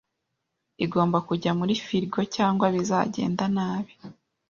[0.85, 3.85] Igomba kujya muri firigo cyangwa bizagenda nab